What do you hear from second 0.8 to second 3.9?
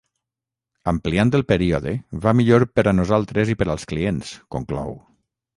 Ampliant el període, va millor per a nosaltres i per als